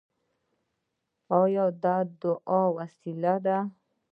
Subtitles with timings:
[1.41, 1.65] آیا
[2.21, 3.57] دعا وسله ده؟